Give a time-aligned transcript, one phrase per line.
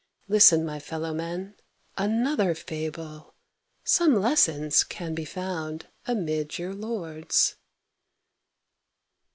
[0.27, 1.53] Listen, my fellow men,
[1.95, 3.35] another fable:
[3.83, 7.55] Some lessons can be found amid your lords.